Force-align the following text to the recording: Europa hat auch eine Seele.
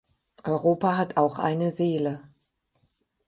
Europa 0.47 0.97
hat 0.97 1.15
auch 1.15 1.37
eine 1.37 1.69
Seele. 1.71 2.27